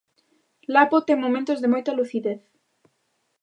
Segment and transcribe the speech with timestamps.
[0.73, 2.41] Lapo ten momentos de moita lucidez.